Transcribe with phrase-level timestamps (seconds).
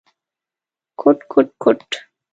[0.99, 1.89] کوټ کوټ کوت…